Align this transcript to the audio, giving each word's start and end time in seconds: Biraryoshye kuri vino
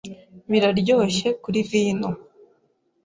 Biraryoshye 0.51 1.27
kuri 1.43 1.59
vino 1.71 2.09